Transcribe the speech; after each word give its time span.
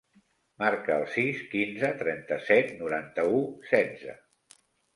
Marca 0.61 0.95
el 1.01 1.05
sis, 1.15 1.43
quinze, 1.51 1.91
trenta-set, 2.01 2.73
noranta-u, 2.81 3.45
setze. 3.77 4.19